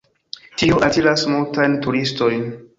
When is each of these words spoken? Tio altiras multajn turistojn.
Tio 0.61 0.79
altiras 0.87 1.27
multajn 1.35 1.79
turistojn. 1.87 2.47